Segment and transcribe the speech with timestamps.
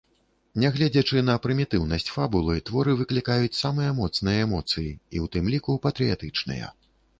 [0.61, 6.75] Нягледзячы на прымітыўнасць фабулы, творы выклікаюць самыя моцныя эмоцыі, і ў тым ліку патрыятычныя.